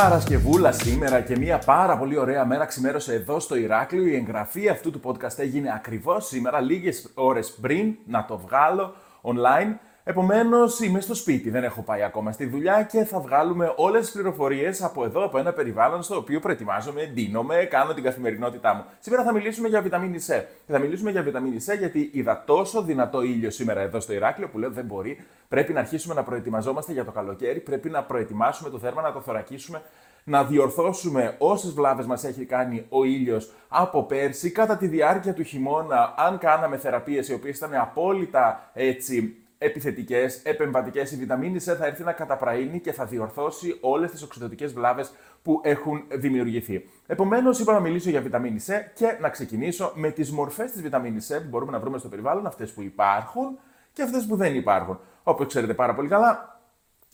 [0.00, 4.06] Παρασκευούλα σήμερα και μια πάρα πολύ ωραία μέρα ξημέρωσε εδώ στο Ηράκλειο.
[4.06, 9.74] Η εγγραφή αυτού του podcast έγινε ακριβώς σήμερα, λίγες ώρες πριν να το βγάλω online.
[10.06, 14.12] Επομένως, είμαι στο σπίτι, δεν έχω πάει ακόμα στη δουλειά και θα βγάλουμε όλες τις
[14.12, 18.84] πληροφορίες από εδώ, από ένα περιβάλλον στο οποίο προετοιμάζομαι, ντύνομαι, κάνω την καθημερινότητά μου.
[19.00, 20.42] Σήμερα θα μιλήσουμε για βιταμίνη C.
[20.66, 24.48] Και θα μιλήσουμε για βιταμίνη C γιατί είδα τόσο δυνατό ήλιο σήμερα εδώ στο Ηράκλειο
[24.48, 25.24] που λέω δεν μπορεί.
[25.48, 29.20] Πρέπει να αρχίσουμε να προετοιμαζόμαστε για το καλοκαίρι, πρέπει να προετοιμάσουμε το θέρμα, να το
[29.20, 29.82] θωρακίσουμε
[30.24, 35.42] να διορθώσουμε όσες βλάβες μας έχει κάνει ο ήλιος από πέρσι κατά τη διάρκεια του
[35.42, 41.86] χειμώνα, αν κάναμε θεραπείες οι οποίες ήταν απόλυτα έτσι επιθετικές, επεμβατικές, η βιταμίνη C θα
[41.86, 46.88] έρθει να καταπραίνει και θα διορθώσει όλες τις οξυδοτικές βλάβες που έχουν δημιουργηθεί.
[47.06, 51.20] Επομένως, είπα να μιλήσω για βιταμίνη C και να ξεκινήσω με τις μορφές της βιταμίνη
[51.28, 53.58] C που μπορούμε να βρούμε στο περιβάλλον, αυτές που υπάρχουν
[53.92, 54.98] και αυτές που δεν υπάρχουν.
[55.22, 56.60] Όπως ξέρετε πάρα πολύ καλά,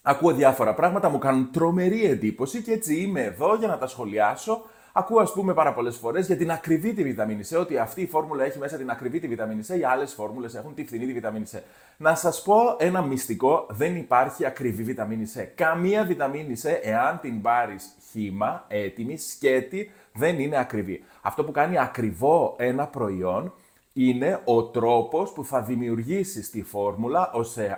[0.03, 4.63] ακούω διάφορα πράγματα, μου κάνουν τρομερή εντύπωση και έτσι είμαι εδώ για να τα σχολιάσω
[5.01, 8.07] Ακούω, ας πούμε, πάρα πολλές φορές για την ακριβή τη βιταμίνη C, ότι αυτή η
[8.07, 11.13] φόρμουλα έχει μέσα την ακριβή τη βιταμίνη C, οι άλλες φόρμουλες έχουν τη φθηνή τη
[11.13, 11.59] βιταμίνη C.
[11.97, 15.47] Να σας πω ένα μυστικό: δεν υπάρχει ακριβή βιταμίνη C.
[15.55, 21.05] Καμία βιταμίνη C, εάν την πάρεις χήμα, έτοιμη, σκέτη, δεν είναι ακριβή.
[21.21, 23.53] Αυτό που κάνει ακριβό ένα προϊόν
[23.93, 27.31] είναι ο τρόπος που θα δημιουργήσεις τη φόρμουλα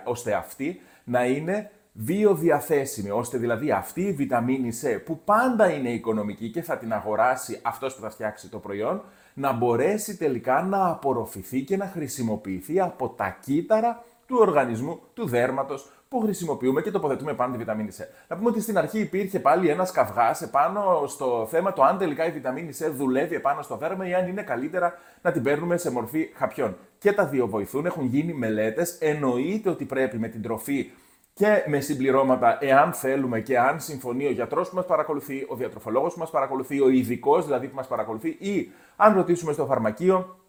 [0.03, 6.49] ώστε αυτή να είναι βιοδιαθέσιμη, ώστε δηλαδή αυτή η βιταμίνη C που πάντα είναι οικονομική
[6.49, 11.61] και θα την αγοράσει αυτός που θα φτιάξει το προϊόν, να μπορέσει τελικά να απορροφηθεί
[11.61, 17.51] και να χρησιμοποιηθεί από τα κύτταρα του οργανισμού, του δέρματος που χρησιμοποιούμε και τοποθετούμε πάνω
[17.51, 18.03] τη βιταμίνη C.
[18.27, 22.25] Να πούμε ότι στην αρχή υπήρχε πάλι ένας καυγάς επάνω στο θέμα το αν τελικά
[22.25, 25.91] η βιταμίνη C δουλεύει επάνω στο δέρμα ή αν είναι καλύτερα να την παίρνουμε σε
[25.91, 26.77] μορφή χαπιών.
[26.97, 28.97] Και τα δύο βοηθούν, έχουν γίνει μελέτες.
[28.99, 30.91] Εννοείται ότι πρέπει με την τροφή
[31.33, 36.13] και με συμπληρώματα, εάν θέλουμε και αν συμφωνεί ο γιατρός που μας παρακολουθεί, ο διατροφολόγος
[36.13, 40.39] που μας παρακολουθεί, ο ειδικός δηλαδή που μας παρακολουθεί, ή αν ρωτήσουμε στο φαρμακείο,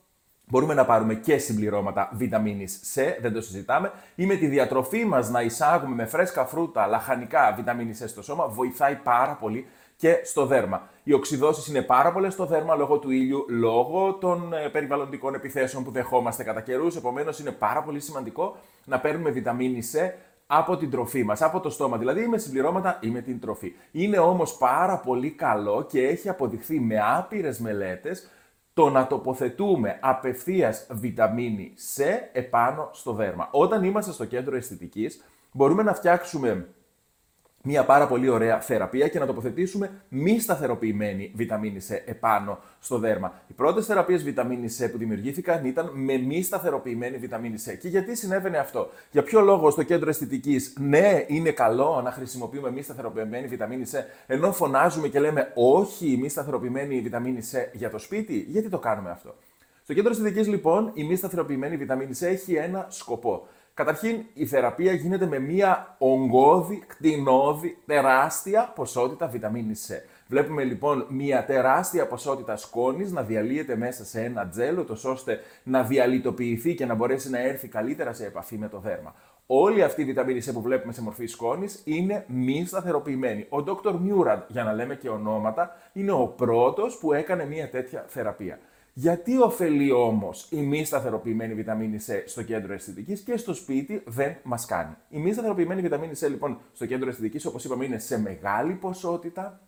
[0.46, 5.30] μπορούμε να πάρουμε και συμπληρώματα βιταμίνης C, δεν το συζητάμε, ή με τη διατροφή μας
[5.30, 9.66] να εισάγουμε με φρέσκα φρούτα, λαχανικά βιταμίνη C στο σώμα, βοηθάει πάρα πολύ
[9.96, 10.88] και στο δέρμα.
[11.02, 15.84] Οι οξυδώσει είναι πάρα πολλές στο δέρμα λόγω του ήλιου, λόγω των ε, περιβαλλοντικών επιθέσεων
[15.84, 16.96] που δεχόμαστε κατά καιρούς.
[16.96, 20.10] Επομένως, είναι πάρα πολύ σημαντικό να παίρνουμε βιταμίνη C
[20.46, 23.74] από την τροφή μας, από το στόμα, δηλαδή με συμπληρώματα ή με την τροφή.
[23.90, 28.28] Είναι όμως πάρα πολύ καλό και έχει αποδειχθεί με άπειρες μελέτες
[28.74, 32.02] το να τοποθετούμε απευθείας βιταμίνη C
[32.32, 33.48] επάνω στο δέρμα.
[33.50, 36.73] Όταν είμαστε στο κέντρο αισθητικής, μπορούμε να φτιάξουμε
[37.66, 43.32] μια πάρα πολύ ωραία θεραπεία και να τοποθετήσουμε μη σταθεροποιημένη βιταμίνη C επάνω στο δέρμα.
[43.46, 47.78] Οι πρώτες θεραπείες βιταμίνη C που δημιουργήθηκαν ήταν με μη σταθεροποιημένη βιταμίνη C.
[47.80, 52.70] Και γιατί συνέβαινε αυτό, Για ποιο λόγο στο κέντρο αισθητικής, ναι, είναι καλό να χρησιμοποιούμε
[52.70, 57.98] μη σταθεροποιημένη βιταμίνη C, ενώ φωνάζουμε και λέμε όχι μη σταθεροποιημένη βιταμίνη C για το
[57.98, 59.34] σπίτι, γιατί το κάνουμε αυτό;
[59.82, 63.46] Στο κέντρο αισθητικής, λοιπόν, η μη σταθεροποιημένη βιταμίνη C έχει ένα σκοπό.
[63.74, 69.94] Καταρχήν, η θεραπεία γίνεται με μία ογκώδη, κτηνώδη, τεράστια ποσότητα βιταμίνης C.
[70.28, 76.74] Βλέπουμε λοιπόν μία τεράστια ποσότητα σκόνης να διαλύεται μέσα σε ένα τζέλο, ώστε να διαλυτοποιηθεί
[76.74, 79.14] και να μπορέσει να έρθει καλύτερα σε επαφή με το δέρμα.
[79.46, 83.46] Όλη αυτή η βιταμίνη C που βλέπουμε σε μορφή σκόνης είναι μη σταθεροποιημένη.
[83.48, 83.92] Ο Dr.
[83.92, 88.58] Murad, για να λέμε και ονόματα, είναι ο πρώτος που έκανε μία τέτοια θεραπεία.
[88.96, 94.36] Γιατί ωφελεί όμως η μη σταθεροποιημένη βιταμίνη C στο κέντρο αισθητικής και στο σπίτι δεν
[94.42, 94.94] μας κάνει.
[95.08, 99.60] Η μη σταθεροποιημένη βιταμίνη C λοιπόν στο κέντρο αισθητικής, όπως είπαμε, είναι σε μεγάλη ποσότητα.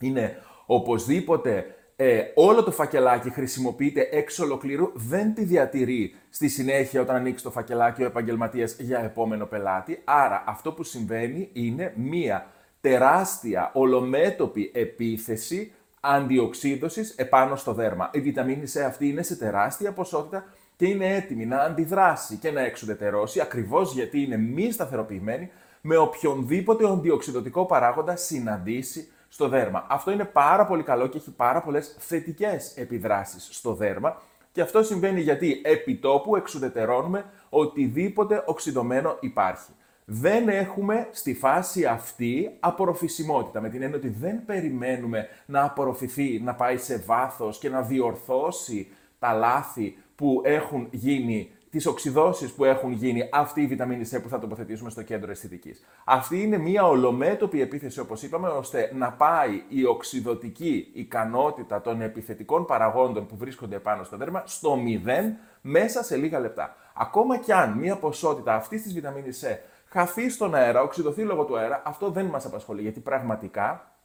[0.00, 0.36] Είναι
[0.66, 1.66] οπωσδήποτε
[1.96, 7.50] ε, όλο το φακελάκι χρησιμοποιείται εξ ολοκλήρου, δεν τη διατηρεί στη συνέχεια όταν ανοίξει το
[7.50, 10.00] φακελάκι ο επαγγελματίας για επόμενο πελάτη.
[10.04, 12.46] Άρα αυτό που συμβαίνει είναι μία
[12.80, 15.72] τεράστια ολομέτωπη επίθεση
[16.04, 18.10] αντιοξύδωσης επάνω στο δέρμα.
[18.12, 20.44] Η βιταμίνη C αυτή είναι σε τεράστια ποσότητα
[20.76, 25.50] και είναι έτοιμη να αντιδράσει και να εξουδετερώσει ακριβώς γιατί είναι μη σταθεροποιημένη
[25.80, 29.86] με οποιονδήποτε αντιοξυδοτικό παράγοντα συναντήσει στο δέρμα.
[29.88, 34.22] Αυτό είναι πάρα πολύ καλό και έχει πάρα πολλές θετικές επιδράσεις στο δέρμα
[34.52, 39.70] και αυτό συμβαίνει γιατί επί τόπου εξουδετερώνουμε οτιδήποτε οξυδωμένο υπάρχει
[40.14, 43.60] δεν έχουμε στη φάση αυτή απορροφησιμότητα.
[43.60, 48.88] Με την έννοια ότι δεν περιμένουμε να απορροφηθεί, να πάει σε βάθος και να διορθώσει
[49.18, 54.28] τα λάθη που έχουν γίνει, τις οξυδώσεις που έχουν γίνει αυτή η βιταμίνη C που
[54.28, 55.84] θα τοποθετήσουμε στο κέντρο αισθητικής.
[56.04, 62.66] Αυτή είναι μια ολομέτωπη επίθεση, όπως είπαμε, ώστε να πάει η οξυδοτική ικανότητα των επιθετικών
[62.66, 66.76] παραγόντων που βρίσκονται πάνω στο δέρμα στο μηδέν μέσα σε λίγα λεπτά.
[66.94, 71.56] Ακόμα κι αν μια ποσότητα αυτής της βιταμίνης C χαθεί στον αέρα, οξυδωθεί λόγω του
[71.58, 72.82] αέρα, αυτό δεν μας απασχολεί.
[72.82, 73.96] Γιατί πραγματικά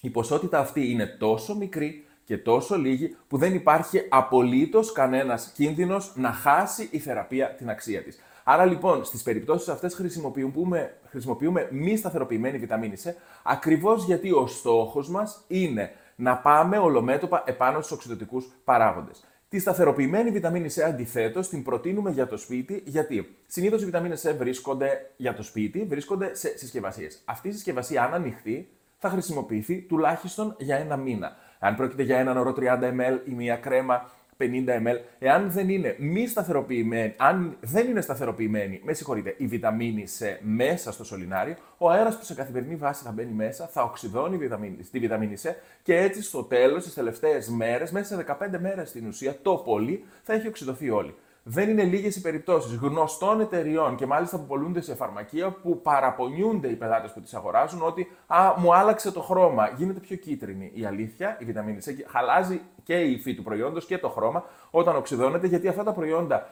[0.00, 6.12] η ποσότητα αυτή είναι τόσο μικρή και τόσο λίγη που δεν υπάρχει απολύτως κανένας κίνδυνος
[6.16, 8.20] να χάσει η θεραπεία την αξία της.
[8.44, 13.10] Άρα λοιπόν στις περιπτώσεις αυτές χρησιμοποιούμε, χρησιμοποιούμε μη σταθεροποιημένη βιταμίνη C
[13.42, 19.24] ακριβώς γιατί ο στόχος μας είναι να πάμε ολομέτωπα επάνω στους οξυδοτικούς παράγοντες.
[19.50, 24.34] Τη σταθεροποιημένη βιταμίνη C αντιθέτως την προτείνουμε για το σπίτι, γιατί συνήθως οι βιταμίνες C
[24.38, 27.22] βρίσκονται για το σπίτι, βρίσκονται σε συσκευασίες.
[27.24, 28.68] Αυτή η συσκευασία, αν ανοιχτεί,
[28.98, 31.36] θα χρησιμοποιηθεί τουλάχιστον για ένα μήνα.
[31.58, 35.96] Αν πρόκειται για έναν ορό 30 ml ή μια κρέμα 50 ml, εάν δεν είναι
[35.98, 41.90] μη σταθεροποιημένη, αν δεν είναι σταθεροποιημένη, με συγχωρείτε, η βιταμίνη C μέσα στο σωληνάριο, ο
[41.90, 45.50] αέρας που σε καθημερινή βάση θα μπαίνει μέσα θα οξυδώνει βιταμίνη, τη βιταμίνη C
[45.82, 48.24] και έτσι στο τέλος, στις τελευταίες μέρες, μέσα σε
[48.54, 51.14] 15 μέρες στην ουσία, το πολύ θα έχει οξυδωθεί όλη.
[51.50, 56.68] Δεν είναι λίγες οι περιπτώσεις γνωστών εταιριών και μάλιστα που πολλούνται σε φαρμακεία που παραπονιούνται
[56.68, 60.70] οι πελάτες που τις αγοράζουν ότι Α, μου άλλαξε το χρώμα, γίνεται πιο κίτρινη.
[60.74, 64.96] Η αλήθεια, η βιταμίνη C χαλάζει και η υφή του προϊόντος και το χρώμα όταν
[64.96, 66.48] οξυδώνεται, γιατί αυτά τα προϊόντα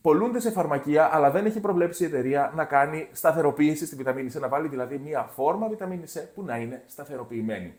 [0.00, 4.40] πολλούνται σε φαρμακεία, αλλά δεν έχει προβλέψει η εταιρεία να κάνει σταθεροποίηση στη βιταμίνη C,
[4.40, 7.74] να βάλει δηλαδή μία φόρμα βιταμίνη C που να είναι σταθεροποιημένη.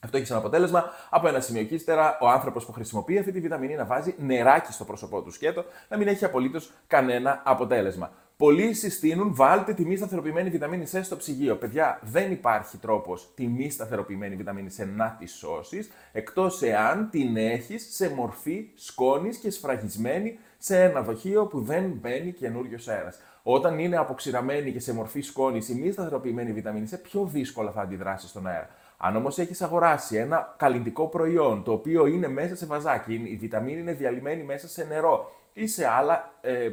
[0.00, 3.40] Αυτό έχει σαν αποτέλεσμα από ένα σημείο και ύστερα ο άνθρωπος που χρησιμοποιεί αυτή τη
[3.40, 8.10] βιταμίνη να βάζει νεράκι στο πρόσωπό του σκέτο, να μην έχει απολύτως κανένα αποτέλεσμα.
[8.36, 11.56] Πολλοί συστήνουν βάλτε τη μη σταθεροποιημένη βιταμίνη C στο ψυγείο.
[11.56, 17.36] Παιδιά, δεν υπάρχει τρόπος τη μη σταθεροποιημένη βιταμίνη C να τη σώσεις, εκτός εάν την
[17.36, 23.18] έχεις σε μορφή σκόνης και σφραγισμένη σε ένα δοχείο που δεν μπαίνει καινούριος αέρας.
[23.42, 27.80] Όταν είναι αποξηραμένη και σε μορφή σκόνης η μη σταθεροποιημένη βιταμίνη C, πιο δύσκολα θα
[27.80, 28.68] αντιδράσει στον αέρα.
[29.02, 33.80] Αν όμως έχεις αγοράσει ένα καλλιντικό προϊόν το οποίο είναι μέσα σε βαζάκι, η βιταμίνη
[33.80, 36.68] είναι διαλυμένη μέσα σε νερό ή σε άλλα ε,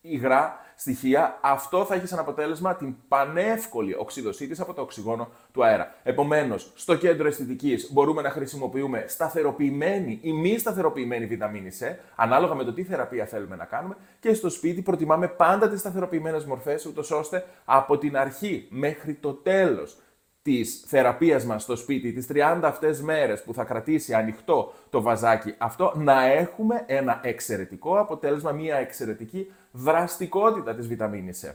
[0.00, 5.64] υγρά στοιχεία, αυτό θα έχεις σαν αποτέλεσμα την πανεύκολη οξύδωσή της από το οξυγόνο του
[5.64, 5.94] αέρα.
[6.02, 12.64] Επομένως, στο κέντρο αισθητικής μπορούμε να χρησιμοποιούμε σταθεροποιημένη ή μη σταθεροποιημένη βιταμίνη C, ανάλογα με
[12.64, 17.10] το τι θεραπεία θέλουμε να κάνουμε, και στο σπίτι προτιμάμε πάντα τις σταθεροποιημένες μορφές, ούτως
[17.10, 19.96] ώστε από την αρχή μέχρι το τέλος
[20.42, 25.54] Της θεραπείας μας στο σπίτι, τις 30 αυτές μέρες που θα κρατήσει ανοιχτό το βαζάκι
[25.58, 31.54] αυτό, να έχουμε ένα εξαιρετικό αποτέλεσμα, μια εξαιρετική δραστικότητα της βιταμίνης C.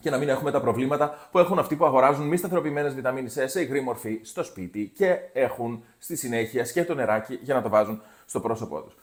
[0.00, 3.42] Και να μην έχουμε τα προβλήματα που έχουν αυτοί που αγοράζουν μη σταθεροποιημένες βιταμίνη C
[3.46, 8.02] σε υγρή μορφή στο σπίτι και έχουν στη συνέχεια σκέτο νεράκι για να το βάζουν
[8.24, 8.96] στο πρόσωπό τους.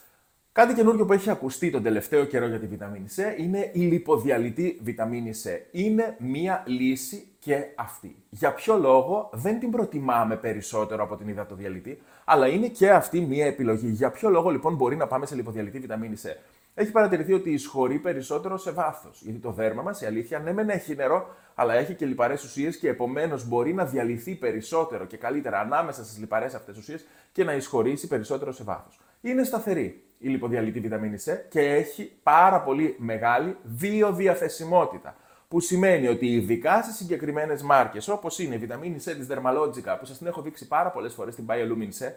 [0.51, 4.79] Κάτι καινούργιο που έχει ακουστεί τον τελευταίο καιρό για τη βιταμίνη C είναι η λιποδιαλυτή
[4.83, 5.49] βιταμίνη C.
[5.71, 8.15] Είναι μία λύση και αυτή.
[8.29, 13.45] Για ποιο λόγο δεν την προτιμάμε περισσότερο από την υδατοδιαλυτή, αλλά είναι και αυτή μία
[13.45, 13.89] επιλογή.
[13.89, 16.27] Για ποιο λόγο λοιπόν μπορεί να πάμε σε λιποδιαλυτή βιταμίνη C;
[16.73, 19.21] Έχει παρατηρηθεί ότι εισχωρεί περισσότερο σε βάθος.
[19.21, 22.77] Γιατί το δέρμα μας, η αλήθεια, ναι, μεν έχει νερό, αλλά έχει και λιπαρές ουσίες
[22.77, 27.53] και επομένως μπορεί να διαλυθεί περισσότερο και καλύτερα ανάμεσα στις λιπαρές αυτές ουσίες και να
[27.53, 28.99] εισχωρήσει περισσότερο σε βάθος.
[29.21, 35.15] Είναι σταθερή η λιποδιαλυτή βιταμίνη C και έχει πάρα πολύ μεγάλη βιοδιαθεσιμότητα.
[35.49, 40.05] Που σημαίνει ότι ειδικά σε συγκεκριμένες μάρκες, όπως είναι η βιταμίνη C της Dermalogica, που
[40.05, 42.11] σας την έχω δείξει πάρα πολλές φορές στην Biolumin C,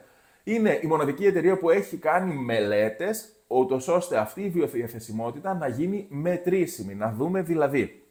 [0.45, 6.07] είναι η μοναδική εταιρεία που έχει κάνει μελέτες, ούτως ώστε αυτή η βιοδιαθεσιμότητα να γίνει
[6.09, 6.95] μετρήσιμη.
[6.95, 8.03] Να δούμε δηλαδή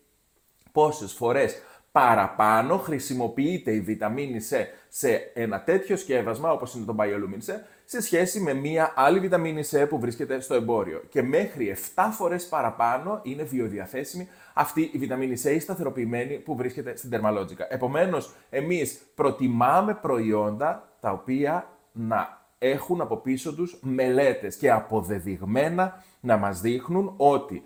[0.72, 1.62] πόσες φορές
[1.92, 4.56] παραπάνω χρησιμοποιείται η βιταμίνη C
[4.90, 7.54] σε ένα τέτοιο σκεύασμα όπως είναι το Biolumin C
[7.86, 11.04] σε σχέση με μία άλλη βιταμίνη C που βρίσκεται στο εμπόριο.
[11.10, 16.96] Και μέχρι 7 φορές παραπάνω είναι βιοδιαθέσιμη αυτή η βιταμίνη C η σταθεροποιημένη που βρίσκεται
[16.96, 17.66] στην Dermalogica.
[17.70, 26.38] Επομένως, εμείς προτιμάμε προϊόντα τα οποία να έχουν από πίσω τους μελέτες και αποδεδειγμένα να
[26.38, 27.64] μας δείχνουν ότι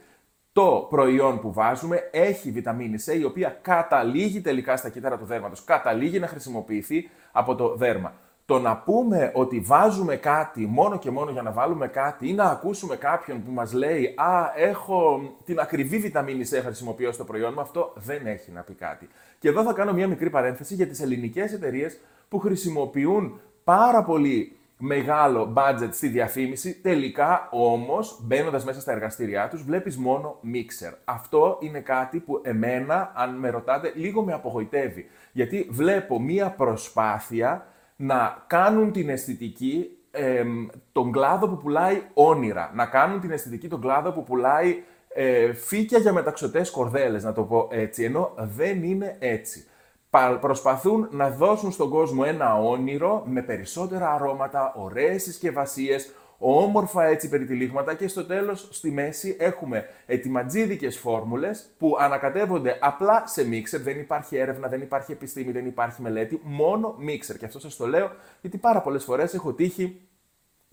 [0.51, 5.63] το προϊόν που βάζουμε έχει βιταμίνη C, η οποία καταλήγει τελικά στα κύτταρα του δέρματος,
[5.63, 8.13] καταλήγει να χρησιμοποιηθεί από το δέρμα.
[8.47, 12.43] Το να πούμε ότι βάζουμε κάτι μόνο και μόνο για να βάλουμε κάτι ή να
[12.43, 17.61] ακούσουμε κάποιον που μας λέει «Α, έχω την ακριβή βιταμίνη C χρησιμοποιώ στο προϊόν μου»,
[17.61, 19.09] αυτό δεν έχει να πει κάτι.
[19.39, 21.99] Και εδώ θα κάνω μια μικρή παρένθεση για τις ελληνικές εταιρείες
[22.29, 29.63] που χρησιμοποιούν πάρα πολύ μεγάλο budget στη διαφήμιση, τελικά όμως μπαίνοντας μέσα στα εργαστήριά τους
[29.63, 30.93] βλέπεις μόνο mixer.
[31.05, 35.09] Αυτό είναι κάτι που εμένα, αν με ρωτάτε, λίγο με απογοητεύει.
[35.31, 39.89] Γιατί βλέπω μία προσπάθεια να κάνουν την αισθητική
[40.91, 42.71] τον κλάδο που πουλάει όνειρα.
[42.73, 47.43] Να κάνουν την αισθητική τον κλάδο που πουλάει ε, φύκια για μεταξωτές κορδέλες, να το
[47.43, 48.03] πω έτσι.
[48.03, 49.65] Ενώ δεν είναι έτσι
[50.39, 56.11] προσπαθούν να δώσουν στον κόσμο ένα όνειρο με περισσότερα αρώματα, ωραίες συσκευασίες,
[56.47, 63.47] όμορφα έτσι περιτυλίγματα και στο τέλος στη μέση έχουμε ετοιματζίδικες φόρμουλες που ανακατεύονται απλά σε
[63.47, 67.37] μίξερ, δεν υπάρχει έρευνα, δεν υπάρχει επιστήμη, δεν υπάρχει μελέτη, μόνο μίξερ.
[67.37, 68.11] Και αυτό σας το λέω
[68.41, 70.01] γιατί πάρα πολλές φορές έχω τύχει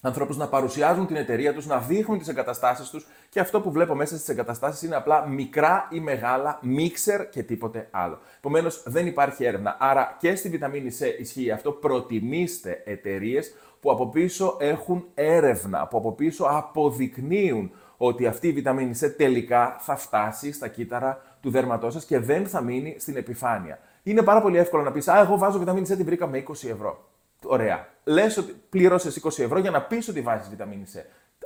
[0.02, 3.94] ανθρώπους να παρουσιάζουν την εταιρεία τους, να δείχνουν τις εγκαταστάσεις τους και αυτό που βλέπω
[3.94, 8.18] μέσα στις εγκαταστάσεις είναι απλά μικρά ή μεγάλα μίξερ και τίποτε άλλο.
[8.36, 9.76] Επομένως, δεν υπάρχει έρευνα.
[9.80, 11.72] Άρα και στη βιταμίνη C ισχύει αυτό.
[11.72, 18.94] Προτιμήστε εταιρείες που από πίσω έχουν έρευνα, που από πίσω αποδεικνύουν ότι αυτή η βιταμίνη
[19.00, 23.78] C τελικά θα φτάσει στα κύτταρα του δέρματός σας και δεν θα μείνει στην επιφάνεια.
[24.02, 26.68] Είναι πάρα πολύ εύκολο να πεις: Α, εγώ βάζω βιταμίνη C, την βρήκα με 20
[26.68, 27.08] ευρώ.
[27.44, 27.88] Ωραία.
[28.04, 30.98] Λες ότι πλήρωσε 20 ευρώ για να πεις ότι βάζεις βιταμίνη C.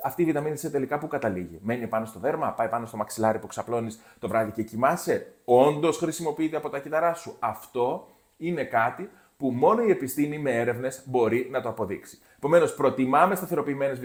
[0.03, 3.39] Αυτή η βιταμίνη C τελικά που καταλήγει; Μένει πάνω στο δέρμα, πάει πάνω στο μαξιλάρι
[3.39, 9.09] που ξαπλώνεις το βράδυ και κοιμάσαι; Όντως χρησιμοποιείται από τα κύτταρά σου; Αυτό είναι κάτι
[9.37, 12.19] που μόνο η επιστήμη με έρευνες μπορεί να το αποδείξει.
[12.37, 13.99] Επομένως, προτιμάμε σταθεροποιημένες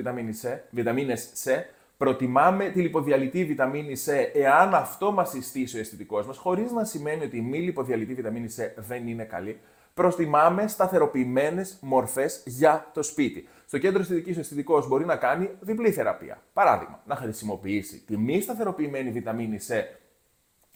[0.70, 1.50] βιταμίνες C,
[1.96, 7.24] προτιμάμε τη λιποδιαλυτή βιταμίνη C εάν αυτό μας συστήσει ο αισθητικός μας, χωρίς να σημαίνει
[7.24, 9.60] ότι η μη λιποδιαλυτή βιταμίνη C δεν είναι καλή
[9.94, 13.48] προστιμάμε σταθεροποιημένες μορφές για το σπίτι.
[13.66, 16.42] Στο κέντρο αισθητικής ο αισθητικός μπορεί να κάνει διπλή θεραπεία.
[16.52, 19.74] Παράδειγμα, να χρησιμοποιήσει τη μη σταθεροποιημένη βιταμίνη C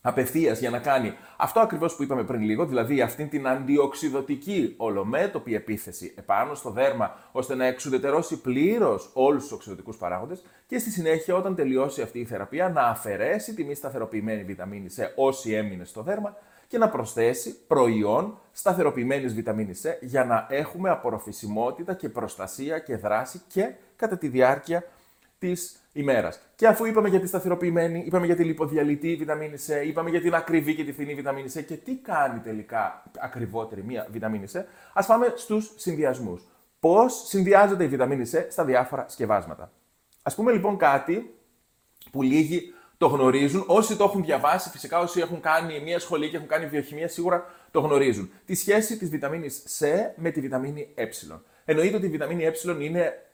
[0.06, 5.54] απευθείας για να κάνει αυτό ακριβώς που είπαμε πριν λίγο, δηλαδή αυτή την αντιοξυδοτική ολομέτωπη
[5.54, 11.34] επίθεση επάνω στο δέρμα, ώστε να εξουδετερώσει πλήρως όλους τους οξυδοτικούς παράγοντες και στη συνέχεια,
[11.34, 16.02] όταν τελειώσει αυτή η θεραπεία, να αφαιρέσει τη μη σταθεροποιημένη βιταμίνη C όσοι έμεινε στο
[16.02, 16.36] δέρμα
[16.68, 23.42] και να προσθέσει προϊόν σταθεροποιημένης βιταμίνης C για να έχουμε απορροφησιμότητα και προστασία και δράση
[23.48, 24.84] και κατά τη διάρκεια
[25.38, 26.40] της ημέρας.
[26.54, 30.34] Και αφού είπαμε για τη σταθεροποιημένη, είπαμε για τη λιποδιαλυτή βιταμίνη C, είπαμε για την
[30.34, 34.60] ακριβή και τη φθηνή βιταμίνη C και τι κάνει τελικά ακριβότερη μία βιταμίνη C,
[34.92, 36.42] ας πάμε στους συνδυασμούς.
[36.80, 39.72] Πώς συνδυάζεται η βιταμίνη C στα διάφορα σκευάσματα.
[40.22, 41.34] Ας πούμε λοιπόν κάτι
[42.10, 43.64] που λύγει το γνωρίζουν.
[43.66, 47.44] Όσοι το έχουν διαβάσει, φυσικά όσοι έχουν κάνει μια σχολή και έχουν κάνει βιοχημία, σίγουρα
[47.70, 48.30] το γνωρίζουν.
[48.44, 51.06] Τη σχέση της βιταμίνης C με τη βιταμίνη Ε.
[51.64, 53.25] Εννοείται ότι η βιταμίνη Ε είναι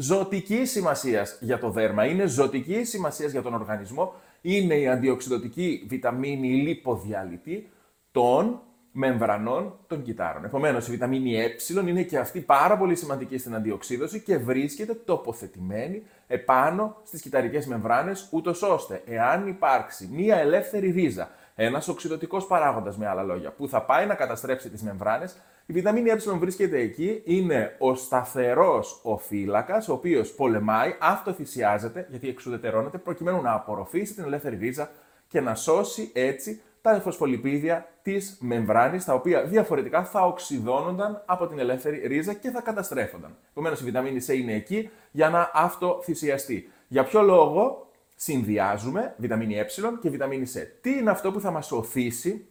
[0.00, 4.14] ζωτική σημασίας για το δέρμα, είναι ζωτική σημασίας για τον οργανισμό.
[4.40, 7.68] Είναι η αντιοξυδοτική βιταμίνη λιποδιαλυτή
[8.10, 8.60] των
[8.92, 10.44] μεμβρανών των κυτάρων.
[10.44, 11.56] Επομένως, η βιταμίνη Ε
[11.88, 18.28] είναι και αυτή πάρα πολύ σημαντική στην αντιοξύδωση και βρίσκεται τοποθετημένη επάνω στις κυταρικές μεμβράνες,
[18.30, 23.82] ούτως ώστε εάν υπάρξει μία ελεύθερη ρίζα, ένας οξυδοτικός παράγοντας με άλλα λόγια, που θα
[23.82, 25.36] πάει να καταστρέψει τις μεμβράνες,
[25.70, 32.28] η βιταμίνη Ε βρίσκεται εκεί, είναι ο σταθερός ο φύλακας, ο οποίος πολεμάει, αυτοθυσιάζεται, γιατί
[32.28, 34.90] εξουδετερώνεται, προκειμένου να απορροφήσει την ελεύθερη ρίζα
[35.28, 41.58] και να σώσει έτσι τα φωσφολιπίδια της μεμβράνης, τα οποία διαφορετικά θα οξυδώνονταν από την
[41.58, 43.36] ελεύθερη ρίζα και θα καταστρέφονταν.
[43.50, 46.70] Επομένως, η βιταμίνη C είναι εκεί για να αυτοθυσιαστεί.
[46.88, 49.66] Για ποιο λόγο συνδυάζουμε βιταμίνη Ε
[50.00, 50.58] και βιταμίνη C.
[50.80, 52.48] Τι είναι αυτό που θα μας οθήσει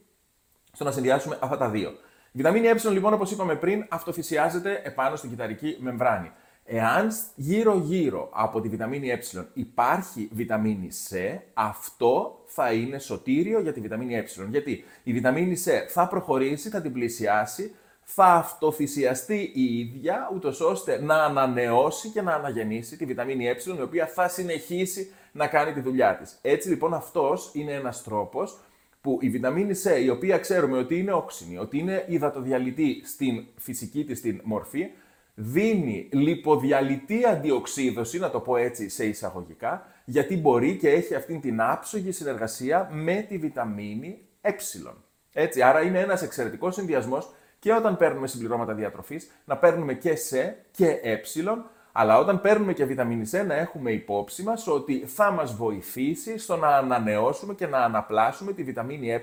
[0.71, 1.91] στο να συνδυάσουμε αυτά τα δύο;
[2.31, 6.31] Η βιταμίνη Ε, λοιπόν, όπως είπαμε πριν, αυτοθυσιάζεται επάνω στην κυταρική μεμβράνη.
[6.65, 13.81] Εάν γύρω-γύρω από τη βιταμίνη Ε υπάρχει βιταμίνη C, αυτό θα είναι σωτήριο για τη
[13.81, 14.47] βιταμίνη Ε.
[14.49, 21.01] Γιατί η βιταμίνη C θα προχωρήσει, θα την πλησιάσει, θα αυτοθυσιαστεί η ίδια, ούτως ώστε
[21.01, 25.79] να ανανεώσει και να αναγεννήσει τη βιταμίνη Ε, η οποία θα συνεχίσει να κάνει τη
[25.79, 26.37] δουλειά της.
[26.41, 28.59] Έτσι λοιπόν αυτός είναι ένας τρόπος
[29.09, 34.05] που η βιταμίνη C, η οποία ξέρουμε ότι είναι όξινη, ότι είναι υδατοδιαλυτή στην φυσική
[34.05, 34.89] της την μορφή,
[35.35, 41.61] δίνει λιποδιαλυτή αντιοξίδωση, να το πω έτσι σε εισαγωγικά, γιατί μπορεί και έχει αυτή την
[41.61, 45.03] άψογη συνεργασία με τη βιταμίνη ε.
[45.33, 50.57] Έτσι, άρα είναι ένας εξαιρετικός συνδυασμός και όταν παίρνουμε συμπληρώματα διατροφής, να παίρνουμε και σε
[50.71, 51.11] και ε,
[51.91, 56.55] αλλά όταν παίρνουμε και βιταμίνη C να έχουμε υπόψη μας ότι θα μας βοηθήσει στο
[56.55, 59.21] να ανανεώσουμε και να αναπλάσουμε τη βιταμίνη ε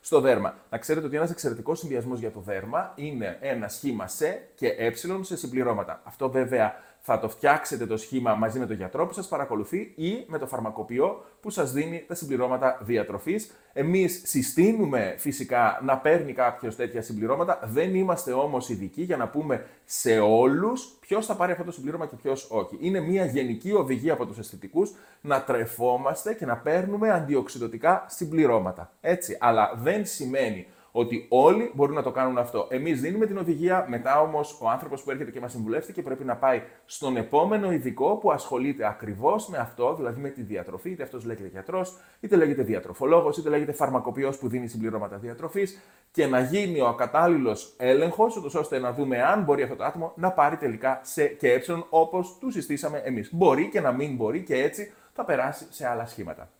[0.00, 0.54] στο δέρμα.
[0.70, 4.92] Να ξέρετε ότι ένας εξαιρετικός συνδυασμός για το δέρμα είναι ένα σχήμα C και ε
[5.20, 6.00] σε συμπληρώματα.
[6.04, 6.74] Αυτό βέβαια
[7.06, 10.46] θα το φτιάξετε το σχήμα μαζί με τον γιατρό που σας παρακολουθεί ή με το
[10.46, 13.54] φαρμακοποιό που σας δίνει τα συμπληρώματα διατροφής.
[13.72, 19.66] Εμείς συστήνουμε φυσικά να παίρνει κάποιος τέτοια συμπληρώματα, δεν είμαστε όμως ειδικοί για να πούμε
[19.84, 22.76] σε όλους ποιος θα πάρει αυτό το συμπλήρωμα και ποιος όχι.
[22.80, 28.92] Είναι μια γενική οδηγία από τους αισθητικούς να τρεφόμαστε και να παίρνουμε αντιοξυδοτικά συμπληρώματα.
[29.00, 32.66] Έτσι, αλλά δεν σημαίνει Ότι όλοι μπορούν να το κάνουν αυτό.
[32.70, 36.36] Εμείς δίνουμε την οδηγία, μετά όμως ο άνθρωπος που έρχεται και μας συμβουλεύτηκε πρέπει να
[36.36, 41.24] πάει στον επόμενο ειδικό που ασχολείται ακριβώς με αυτό, δηλαδή με τη διατροφή, είτε αυτός
[41.24, 46.80] λέγεται γιατρός, είτε λέγεται διατροφολόγος, είτε λέγεται φαρμακοποιός που δίνει συμπληρώματα διατροφής και να γίνει
[46.80, 51.26] ο ακατάλληλο έλεγχος, ώστε να δούμε αν μπορεί αυτό το άτομο να πάρει τελικά σε
[51.26, 53.34] και ε όπως του συστήσαμε εμείς.
[53.34, 56.50] Μπορεί και να μην μπορεί και έτσι θα περάσει σε άλλα σχήματα.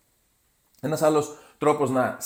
[0.80, 2.18] Ένας άλλος τρόπος να,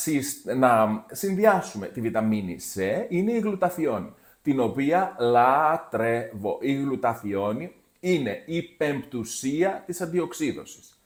[0.56, 6.58] να συνδυάσουμε τη βιταμίνη C είναι η γλουταθιόνη, την οποία λατρεύω.
[6.60, 11.02] Η γλουταθιόνη είναι η πεμπτουσία της αντιοξίδωσης.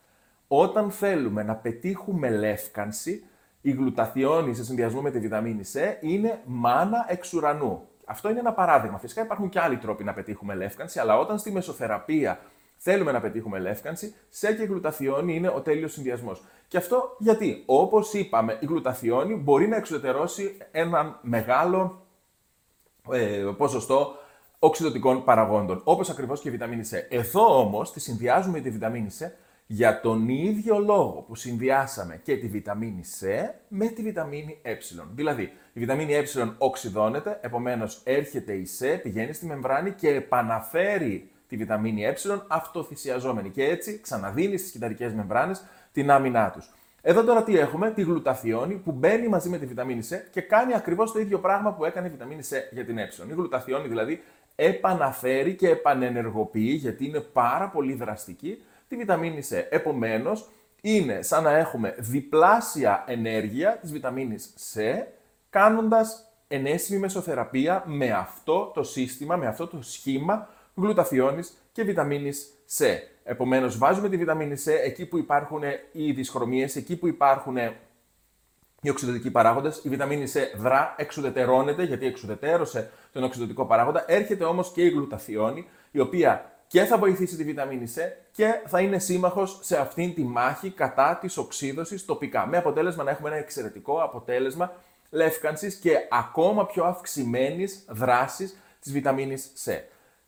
[0.48, 3.24] Όταν θέλουμε να πετύχουμε λεύκανση,
[3.60, 7.88] η γλουταθιόνη σε συνδυασμό με τη βιταμίνη C είναι μάνα εξ ουρανού.
[8.04, 8.98] Αυτό είναι ένα παράδειγμα.
[8.98, 12.40] Φυσικά υπάρχουν και άλλοι τρόποι να πετύχουμε λεύκανση, αλλά όταν στη μεσοθεραπεία
[12.76, 16.44] θέλουμε να πετύχουμε λεύκανση, σε και γλουταθιόνη είναι ο τέλειος συνδυασμός.
[16.72, 22.06] Και αυτό γιατί, όπως είπαμε, η γλουταθιόνη μπορεί να εξουδετερώσει έναν μεγάλο
[23.12, 24.14] ε, ποσοστό
[24.58, 26.96] οξυδοτικών παραγόντων, όπως ακριβώς και η βιταμίνη C.
[27.08, 29.26] Εδώ όμως τη συνδυάζουμε τη βιταμίνη C
[29.66, 33.26] για τον ίδιο λόγο που συνδυάσαμε και τη βιταμίνη C
[33.68, 34.76] με τη βιταμίνη ε.
[35.14, 36.24] Δηλαδή, η βιταμίνη ε
[36.58, 42.14] οξυδώνεται, επομένως έρχεται η C, πηγαίνει στη μεμβράνη και επαναφέρει τη βιταμίνη ε
[42.48, 46.70] αυτοθυσιαζόμενη και έτσι ξαναδίνει στις κυταρικές μεμβράνες την άμυνά τους.
[47.02, 50.74] Εδώ τώρα τι έχουμε, τη γλουταθιόνη που μπαίνει μαζί με τη βιταμίνη C και κάνει
[50.74, 53.08] ακριβώς το ίδιο πράγμα που έκανε η βιταμίνη C για την ε.
[53.28, 54.22] Η γλουταθιόνη δηλαδή
[54.54, 59.64] επαναφέρει και επανενεργοποιεί γιατί είναι πάρα πολύ δραστική τη βιταμίνη C.
[59.70, 64.80] Επομένως, είναι σαν να έχουμε διπλάσια ενέργεια της βιταμίνης C
[65.50, 72.46] κάνοντας ενέσιμη μεσοθεραπεία με αυτό το σύστημα, με αυτό το σχήμα γλουταθιόνης και βιταμίνης
[72.78, 72.84] C.
[73.24, 75.62] Επομένως, βάζουμε τη βιταμίνη C εκεί που υπάρχουν
[75.92, 77.56] οι δυσχρωμίες, εκεί που υπάρχουν
[78.80, 79.80] οι οξυδοτικοί παράγοντες.
[79.84, 84.04] Η βιταμίνη C δρά, εξουδετερώνεται γιατί εξουδετερώσε τον οξυδοτικό παράγοντα.
[84.06, 88.00] Έρχεται όμως και η γλουταθιόνη, η οποία και θα βοηθήσει τη βιταμίνη C
[88.32, 92.46] και θα είναι σύμμαχος σε αυτήν τη μάχη κατά της οξύδωσης τοπικά.
[92.46, 94.72] Με αποτέλεσμα να έχουμε ένα εξαιρετικό αποτέλεσμα
[95.10, 99.72] λεύκανσης και ακόμα πιο αυξημένης δράσης της βιταμίνης C.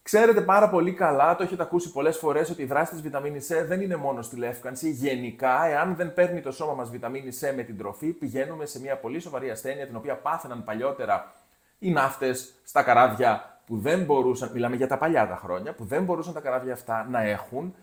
[0.05, 3.65] Ξέρετε πάρα πολύ καλά, το έχετε ακούσει πολλές φορές, ότι η δράση της βιταμίνης C
[3.67, 4.91] δεν είναι μόνο στη λεύκανση.
[4.91, 8.97] Γενικά, εάν δεν παίρνει το σώμα μας βιταμίνη C με την τροφή, πηγαίνουμε σε μια
[8.97, 11.33] πολύ σοβαρή ασθένεια, την οποία πάθαιναν παλιότερα
[11.79, 16.05] οι ναύτες στα καράβια που δεν μπορούσαν, μιλάμε για τα παλιά τα χρόνια, που δεν
[16.05, 17.75] μπορούσαν τα καράβια αυτά να έχουν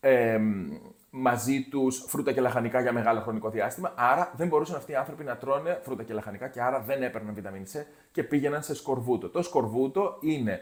[0.00, 0.38] ε,
[1.10, 3.92] μαζί τους φρούτα και λαχανικά για μεγάλο χρονικό διάστημα.
[3.96, 7.34] Άρα δεν μπορούσαν αυτοί οι άνθρωποι να τρώνε φρούτα και λαχανικά και άρα δεν έπαιρναν
[7.34, 7.80] βιταμίνη C
[8.12, 9.28] και πήγαιναν σε σκορβούτο.
[9.28, 10.60] Το σκορβούτο είναι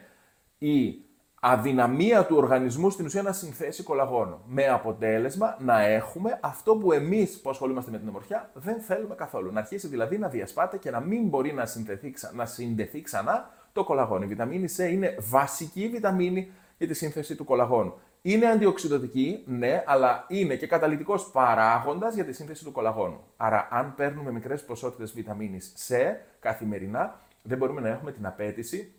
[0.59, 1.07] η
[1.40, 4.40] αδυναμία του οργανισμού στην ουσία να συνθέσει κολαγόνο.
[4.46, 9.53] Με αποτέλεσμα να έχουμε αυτό που εμείς που ασχολούμαστε με την ομορφιά δεν θέλουμε καθόλου.
[9.53, 13.85] Να αρχίσει δηλαδή να διασπάται και να μην μπορεί να, συνδεθεί, να συνδεθεί ξανά το
[13.85, 14.24] κολαγόνο.
[14.24, 17.94] Η βιταμίνη C είναι βασική βιταμίνη για τη σύνθεση του κολαγόνου.
[18.22, 23.20] Είναι αντιοξυδοτική, ναι, αλλά είναι και καταλητικός παράγοντας για τη σύνθεση του κολαγόνου.
[23.37, 25.94] Άρα, αν παίρνουμε μικρές ποσότητες βιταμίνης C
[26.40, 28.92] καθημερινά, δεν μπορούμε να έχουμε την απέτηση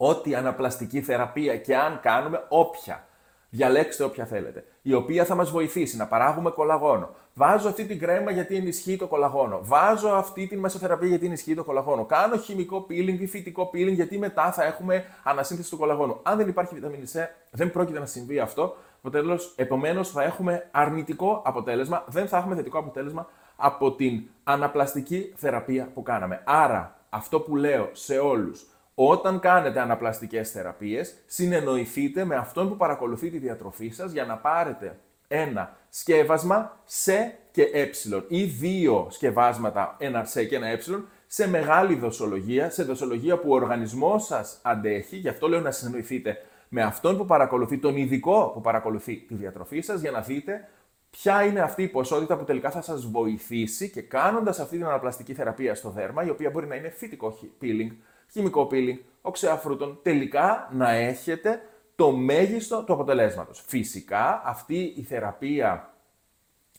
[0.00, 3.06] ό,τι αναπλαστική θεραπεία και αν κάνουμε, όποια.
[3.50, 4.64] Διαλέξτε όποια θέλετε.
[4.82, 7.10] Η οποία θα μας βοηθήσει να παράγουμε κολαγόνο.
[7.34, 9.58] Βάζω αυτή την κρέμα γιατί ενισχύει το κολαγόνο.
[9.62, 12.04] Βάζω αυτή την μεσοθεραπεία γιατί ενισχύει το κολαγόνο.
[12.04, 16.20] Κάνω χημικό peeling ή φυτικό peeling γιατί μετά θα έχουμε ανασύνθεση του κολαγόνου.
[16.22, 17.18] Αν δεν υπάρχει βιταμίνη C,
[17.50, 18.76] δεν πρόκειται να συμβεί αυτό.
[19.56, 26.02] Επομένως, θα έχουμε αρνητικό αποτέλεσμα, δεν θα έχουμε θετικό αποτέλεσμα από την αναπλαστική θεραπεία που
[26.02, 26.42] κάναμε.
[26.44, 28.66] Άρα, αυτό που λέω σε όλους
[29.00, 34.98] όταν κάνετε αναπλαστικές θεραπείες, συνεννοηθείτε με αυτόν που παρακολουθεί τη διατροφή σας για να πάρετε
[35.28, 37.90] ένα σκεύασμα σε και ε
[38.28, 40.78] ή δύο σκευάσματα, ένα σε και ένα ε,
[41.26, 46.36] σε μεγάλη δοσολογία, σε δοσολογία που ο οργανισμός σας αντέχει, γι' αυτό λέω να συνεννοηθείτε
[46.68, 50.68] με αυτόν που παρακολουθεί, τον ειδικό που παρακολουθεί τη διατροφή σας, για να δείτε
[51.10, 55.34] ποια είναι αυτή η ποσότητα που τελικά θα σας βοηθήσει και κάνοντας αυτή την αναπλαστική
[55.34, 57.90] θεραπεία στο δέρμα, η οποία μπορεί να είναι φυτικό peeling,
[58.30, 61.62] χημικό peeling, οξέα φρούτων, τελικά να έχετε
[61.94, 63.64] το μέγιστο του αποτελέσματος.
[63.66, 65.94] Φυσικά αυτή η θεραπεία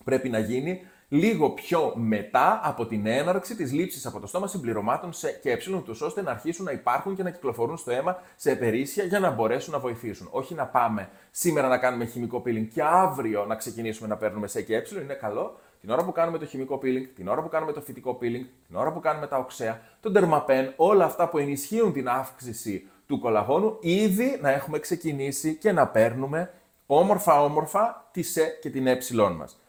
[0.03, 5.13] πρέπει να γίνει λίγο πιο μετά από την έναρξη της λήψης από το στόμα συμπληρωμάτων
[5.13, 5.57] σε και ε,
[6.01, 9.73] ώστε να αρχίσουν να υπάρχουν και να κυκλοφορούν στο αίμα σε επερίσια για να μπορέσουν
[9.73, 10.27] να βοηθήσουν.
[10.31, 14.61] Όχι να πάμε σήμερα να κάνουμε χημικό peeling και αύριο να ξεκινήσουμε να παίρνουμε σε
[14.61, 17.71] και ε, είναι καλό την ώρα που κάνουμε το χημικό peeling, την ώρα που κάνουμε
[17.71, 21.93] το φυτικό peeling, την ώρα που κάνουμε τα οξέα, το dermapen, όλα αυτά που ενισχύουν
[21.93, 26.53] την αύξηση του κολαγόνου, ήδη να έχουμε ξεκινήσει και να παίρνουμε
[26.85, 28.97] όμορφα-όμορφα τη σε και την ε
[29.37, 29.61] μας.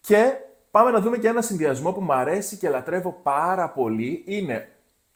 [0.00, 0.32] Και
[0.70, 4.22] πάμε να δούμε και ένα συνδυασμό που μου αρέσει και λατρεύω πάρα πολύ.
[4.26, 4.68] Είναι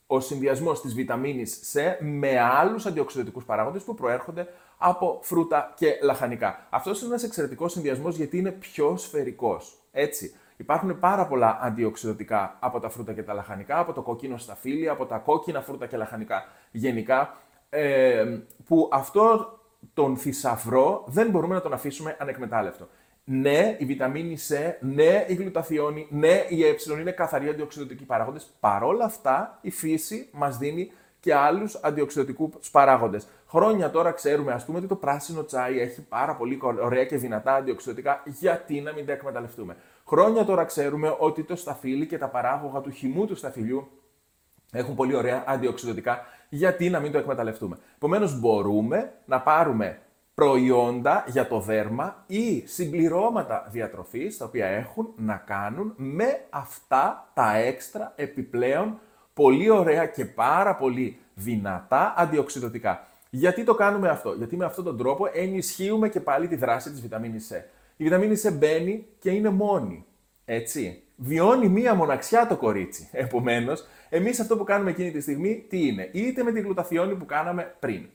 [0.06, 4.48] ο συνδυασμός της βιταμίνης C με άλλους αντιοξυδοτικού παράγοντες που προέρχονται
[4.78, 6.66] από φρούτα και λαχανικά.
[6.70, 9.79] Αυτός είναι ένας εξαιρετικός συνδυασμός γιατί είναι πιο σφαιρικός.
[9.90, 10.34] Έτσι.
[10.56, 15.06] Υπάρχουν πάρα πολλά αντιοξυδοτικά από τα φρούτα και τα λαχανικά, από το κόκκινο σταφύλι, από
[15.06, 17.36] τα κόκκινα φρούτα και λαχανικά γενικά,
[17.68, 19.54] ε, που αυτό
[19.94, 22.88] τον θησαυρό δεν μπορούμε να τον αφήσουμε ανεκμετάλλευτο.
[23.24, 28.50] Ναι, η βιταμίνη C, ναι, η γλουταθιόνη, ναι, η ε είναι καθαροί αντιοξυδοτικοί παράγοντες.
[28.60, 33.18] Παρόλα αυτά, η φύση μας δίνει και άλλους αντιοξυδοτικού παράγοντε.
[33.48, 37.54] Χρόνια τώρα ξέρουμε, ας πούμε, ότι το πράσινο τσάι έχει πάρα πολύ ωραία και δυνατά
[37.54, 38.22] αντιοξυδοτικά.
[38.24, 42.90] Γιατί να μην τα εκμεταλλευτούμε; Χρόνια τώρα ξέρουμε ότι το σταφύλι και τα παράγωγα του
[42.90, 43.88] χυμού του σταφυλιού
[44.72, 46.26] έχουν πολύ ωραία αντιοξυδοτικά.
[46.48, 49.98] Γιατί να μην το εκμεταλλευτούμε; Επομένως, μπορούμε να πάρουμε
[50.34, 57.56] προϊόντα για το δέρμα ή συμπληρώματα διατροφής τα οποία έχουν να κάνουν με αυτά τα
[57.56, 59.00] έξτρα επιπλέον
[59.34, 63.06] πολύ ωραία και πάρα πολύ δυνατά αντιοξυδοτικά.
[63.30, 67.00] Γιατί το κάνουμε αυτό, Γιατί με αυτόν τον τρόπο ενισχύουμε και πάλι τη δράση της
[67.00, 67.56] βιταμίνης C.
[67.96, 70.04] Η βιταμίνη C μπαίνει και είναι μόνη.
[70.44, 71.02] Έτσι.
[71.16, 73.08] Βιώνει μία μοναξιά το κορίτσι.
[73.24, 77.26] Επομένως, εμείς αυτό που κάνουμε εκείνη τη στιγμή τι είναι, είτε με τη γλουταθιόνη που
[77.26, 78.06] κάναμε πριν,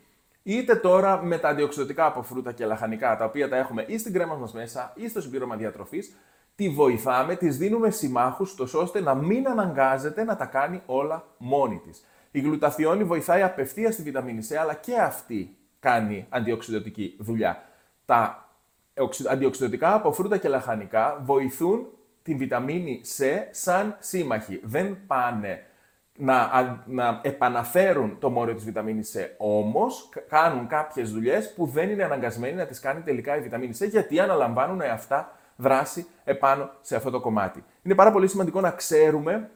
[0.44, 4.14] είτε τώρα με τα αντιοξυδοτικά από φρούτα και λαχανικά, τα οποία τα έχουμε ή στην
[4.14, 6.16] κρέμα μας μέσα ή στο συμπλήρωμα διατροφής,
[6.56, 12.06] τη βοηθάμε, της δίνουμε συμμάχους, ώστε να μην αναγκάζεται να τα κάνει όλα μόνη της.
[12.32, 17.64] Η γλουταθιόνη βοηθάει απευθείας στη βιταμίνη C, αλλά και αυτή κάνει αντιοξυδοτική δουλειά.
[18.06, 18.50] Τα
[19.30, 21.88] αντιοξυδοτικά από φρούτα και λαχανικά βοηθούν
[22.24, 24.62] την βιταμίνη C σαν σύμμαχοι.
[24.64, 25.66] Δεν πάνε
[26.18, 32.04] να, να επαναφέρουν το μόριο της βιταμίνης C, όμως κάνουν κάποιες δουλειές που δεν είναι
[32.04, 37.10] αναγκασμένοι να τις κάνει τελικά η βιταμίνη C, γιατί αναλαμβάνουν αυτά δράση επάνω σε αυτό
[37.10, 37.64] το κομμάτι.
[37.82, 39.50] Είναι πάρα πολύ σημαντικό να ξέρουμε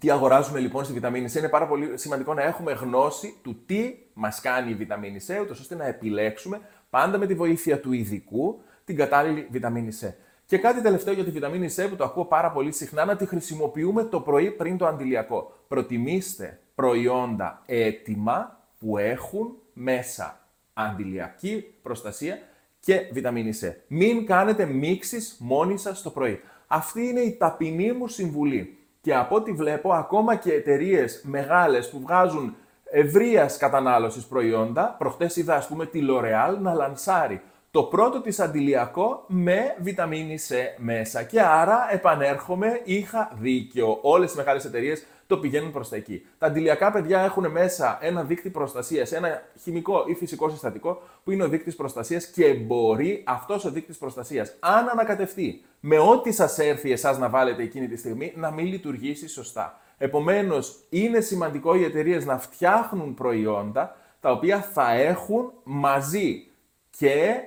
[0.00, 1.36] τι αγοράζουμε λοιπόν στη βιταμίνη C.
[1.36, 5.60] Είναι πάρα πολύ σημαντικό να έχουμε γνώση του τι μας κάνει η βιταμίνη C, ούτως
[5.60, 6.60] ώστε να επιλέξουμε
[6.90, 10.12] πάντα με τη βοήθεια του ειδικού την κατάλληλη βιταμίνη C.
[10.46, 13.26] Και κάτι τελευταίο για τη βιταμίνη C που το ακούω πάρα πολύ συχνά, να τη
[13.26, 15.58] χρησιμοποιούμε το πρωί πριν το αντιλιακό.
[15.68, 20.40] Προτιμήστε προϊόντα έτοιμα που έχουν μέσα
[20.72, 22.38] αντιλιακή προστασία
[22.84, 23.72] και βιταμίνη C.
[23.86, 26.40] Μην κάνετε μίξεις μόνοι σας το πρωί.
[26.66, 28.78] Αυτή είναι η ταπεινή μου συμβουλή.
[29.00, 32.56] Και από ό,τι βλέπω, ακόμα και εταιρείες μεγάλες που βγάζουν
[32.90, 39.24] ευρείας κατανάλωσης προϊόντα, προχτές είδα, ας πούμε, τη L'Oreal να λανσάρει το πρώτο της αντιλιακό
[39.26, 41.22] με βιταμίνη C μέσα.
[41.22, 43.98] Και άρα επανέρχομαι, είχα δίκιο.
[44.02, 46.26] Όλες οι μεγάλες εταιρείες το πηγαίνουν προς τα εκεί.
[46.38, 51.44] Τα αντιλιακά παιδιά έχουν μέσα ένα δείκτη προστασίας, ένα χημικό ή φυσικό συστατικό που είναι
[51.44, 56.92] ο δείκτης προστασίας και μπορεί αυτός ο δείκτης προστασίας, αν ανακατευτεί με ό,τι σας έρθει
[56.92, 59.80] εσάς να βάλετε εκείνη τη στιγμή, να μην λειτουργήσει σωστά.
[59.98, 66.46] Επομένως, είναι σημαντικό οι εταιρείες να φτιάχνουν προϊόντα τα οποία θα έχουν μαζί
[66.90, 67.40] και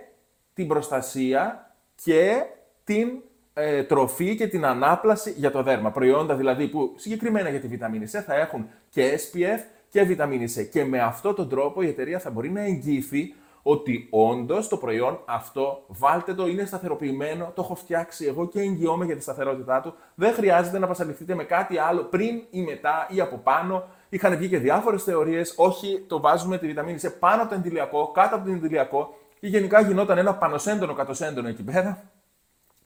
[0.53, 1.71] την προστασία
[2.03, 2.43] και
[2.83, 3.21] την
[3.59, 5.91] ε, τροφή και την ανάπλαση για το δέρμα.
[5.91, 10.67] Προϊόντα δηλαδή που συγκεκριμένα για τη βιταμίνη C θα έχουν και SPF και βιταμίνη C.
[10.71, 15.19] Και με αυτόν τον τρόπο η εταιρεία θα μπορεί να εγγύθει ότι όντως το προϊόν
[15.25, 19.93] αυτό, βάλτε το, είναι σταθεροποιημένο, το έχω φτιάξει εγώ και εγγυώμαι για τη σταθερότητά του.
[20.15, 23.83] Δεν χρειάζεται να πασαληφθείτε με κάτι άλλο πριν ή μετά ή από πάνω.
[24.09, 25.53] Είχαν βγει και διάφορες θεωρίες.
[25.57, 29.47] Όχι, το βάζουμε τη βιταμίνη C πάνω από το εντυλιακό, κάτω από το εντυλιακό ή
[29.47, 32.03] γενικά γινόταν ένα πανοσέντονο κατοσέντονο εκεί πέρα,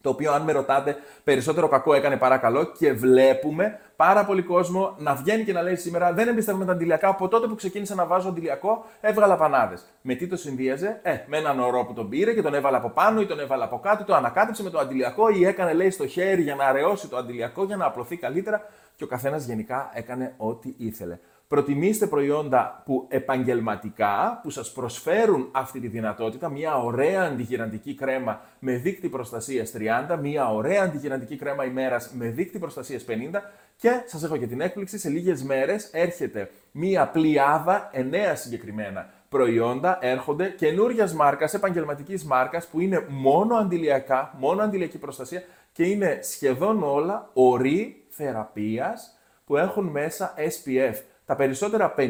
[0.01, 4.95] το οποίο αν με ρωτάτε περισσότερο κακό έκανε παρά καλό και βλέπουμε πάρα πολύ κόσμο
[4.97, 7.07] να βγαίνει και να λέει σήμερα δεν εμπιστεύομαι τα αντιλιακά.
[7.09, 9.85] Από τότε που ξεκίνησα να βάζω αντιλιακό, έβγαλα πανάδες.
[10.01, 12.89] Με τι το συνδύαζε, ε, με έναν ορό που τον πήρε και τον έβαλε από
[12.89, 16.07] πάνω ή τον έβαλε από κάτω, το ανακάτεψε με το αντιλιακό ή έκανε λέει στο
[16.07, 18.61] χέρι για να αραιώσει το αντιλιακό για να απλωθεί καλύτερα
[18.95, 21.19] και ο καθένας γενικά έκανε ό,τι ήθελε.
[21.51, 28.75] Προτιμήστε προϊόντα που επαγγελματικά, που σας προσφέρουν αυτή τη δυνατότητα, μια ωραία αντιγυραντική κρέμα με
[28.75, 33.41] δίκτυ προστασίας 30, μια ωραία αντιγυραντική κρέμα ημέρας με δίκτυ προστασίας 50
[33.75, 39.97] και σας έχω και την έκπληξη, σε λίγες μέρες έρχεται μια πλειάδα, εννέα συγκεκριμένα προϊόντα
[40.01, 46.83] έρχονται καινούργια μάρκας, επαγγελματικής μάρκας που είναι μόνο αντιλιακά, μόνο αντιλιακή προστασία και είναι σχεδόν
[46.83, 50.95] όλα ορί θεραπείας που έχουν μέσα SPF
[51.31, 52.03] τα περισσότερα 50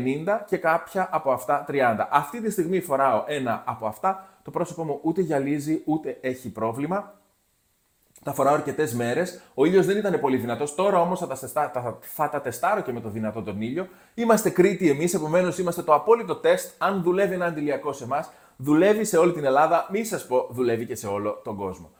[0.46, 2.08] και κάποια από αυτά 30.
[2.10, 7.14] Αυτή τη στιγμή φοράω ένα από αυτά, το πρόσωπό μου ούτε γυαλίζει ούτε έχει πρόβλημα.
[8.24, 9.42] Τα φοράω αρκετές μέρες.
[9.54, 10.76] Ο ήλιος δεν ήταν πολύ δυνατός.
[10.76, 13.88] Τώρα όμως θα, θα, θα, τα τεστάρω και με το δυνατό τον ήλιο.
[14.14, 16.72] Είμαστε Κρήτη εμείς, επομένως είμαστε το απόλυτο τεστ.
[16.78, 19.88] Αν δουλεύει ένα αντιλιακό σε εμάς, δουλεύει σε όλη την Ελλάδα.
[19.92, 21.92] Μη σας πω, δουλεύει και σε όλο τον κόσμο.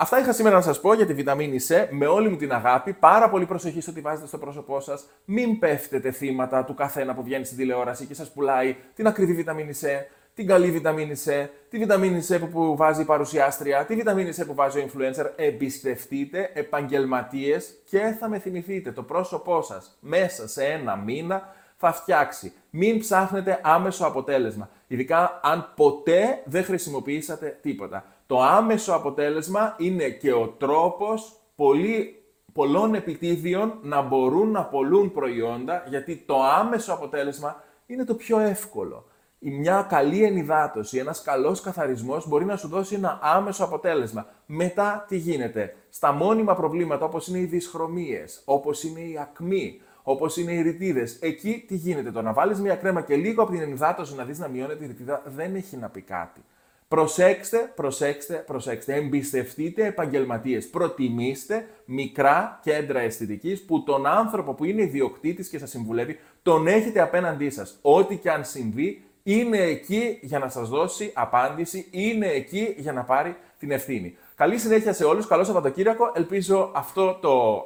[0.00, 2.92] Αυτά είχα σήμερα να σας πω για τη βιταμίνη C με όλη μου την αγάπη.
[2.92, 5.04] Πάρα πολύ προσοχή στο τι βάζετε στο πρόσωπό σας.
[5.24, 9.72] Μην πέφτετε θύματα του καθένα που βγαίνει στην τηλεόραση και σας πουλάει την ακριβή βιταμίνη
[9.80, 9.86] C,
[10.34, 14.54] την καλή βιταμίνη C, τη βιταμίνη C που βάζει η παρουσιάστρια, τη βιταμίνη C που
[14.54, 15.30] βάζει ο influencer.
[15.36, 18.92] Εμπιστευτείτε επαγγελματίες και θα με θυμηθείτε.
[18.92, 22.52] Το πρόσωπό σας μέσα σε ένα μήνα θα φτιάξει.
[22.70, 24.70] Μην ψάχνετε άμεσο αποτέλεσμα.
[24.86, 28.04] Ειδικά αν ποτέ δεν χρησιμοποιήσατε τίποτα.
[28.28, 35.84] Το άμεσο αποτέλεσμα είναι και ο τρόπος πολύ, πολλών επιτίδιων να μπορούν να πολλούν προϊόντα,
[35.88, 39.04] γιατί το άμεσο αποτέλεσμα είναι το πιο εύκολο.
[39.38, 44.26] Η μια καλή ενυδάτωση, ένας καλός καθαρισμός μπορεί να σου δώσει ένα άμεσο αποτέλεσμα.
[44.46, 50.36] Μετά τι γίνεται; Στα μόνιμα προβλήματα όπως είναι οι δυσχρωμίες, όπως είναι η ακμή, όπως
[50.36, 51.18] είναι οι ρητίδες.
[51.20, 54.38] Εκεί τι γίνεται; Το να βάλεις μια κρέμα και λίγο από την ενυδάτωση να δεις
[54.38, 56.40] να μειώνεται η ρητίδα δεν έχει να πει κάτι.
[56.88, 58.94] Προσέξτε, προσέξτε, προσέξτε.
[58.94, 60.68] Εμπιστευτείτε επαγγελματίες.
[60.68, 67.00] Προτιμήστε μικρά κέντρα αισθητικής που τον άνθρωπο που είναι ιδιοκτήτης και σας συμβουλεύει τον έχετε
[67.00, 67.78] απέναντί σας.
[67.82, 73.02] Ό,τι και αν συμβεί, είναι εκεί για να σας δώσει απάντηση, είναι εκεί για να
[73.02, 74.16] πάρει την ευθύνη.
[74.38, 76.10] Καλή συνέχεια σε όλους, καλό Σαββατοκύριακο.
[76.14, 77.64] Ελπίζω αυτό το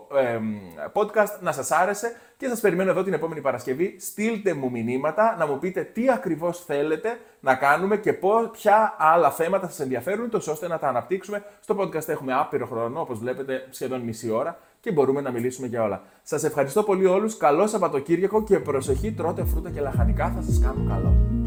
[0.93, 3.97] podcast να σας άρεσε και σας περιμένω εδώ την επόμενη Παρασκευή.
[4.01, 9.31] Στείλτε μου μηνύματα να μου πείτε τι ακριβώς θέλετε να κάνουμε και πώς, ποια άλλα
[9.31, 11.45] θέματα σας ενδιαφέρουν, τόσο ώστε να τα αναπτύξουμε.
[11.61, 15.83] Στο podcast έχουμε άπειρο χρόνο, όπως βλέπετε σχεδόν μισή ώρα και μπορούμε να μιλήσουμε για
[15.83, 16.03] όλα.
[16.23, 20.89] Σας ευχαριστώ πολύ όλους, καλό Σαββατοκύριακο και προσοχή τρώτε φρούτα και λαχανικά, θα σας κάνουν
[20.89, 21.42] καλό.